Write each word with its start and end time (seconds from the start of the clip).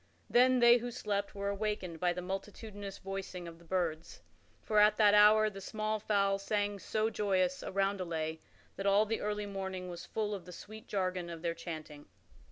Then 0.27 0.57
they 0.57 0.77
who 0.79 0.89
slept 0.89 1.35
were 1.35 1.49
awakened 1.49 1.99
by 1.99 2.11
the 2.11 2.23
multitudinous 2.23 2.97
voicing 2.97 3.47
of 3.47 3.59
the 3.59 3.63
birds; 3.63 4.23
for 4.63 4.79
at 4.79 4.97
that 4.97 5.13
hour 5.13 5.47
the 5.47 5.61
small 5.61 5.99
fowl 5.99 6.39
sang 6.39 6.79
so 6.79 7.11
joyous 7.11 7.61
a 7.61 7.71
roundelay 7.71 8.39
that 8.77 8.87
all 8.87 9.05
the 9.05 9.21
early 9.21 9.45
morning 9.45 9.91
was 9.91 10.07
full 10.07 10.33
of 10.33 10.45
the 10.45 10.51
sweet 10.51 10.87
jargon 10.87 11.29
of 11.29 11.43
their 11.43 11.53
chanting. 11.53 12.07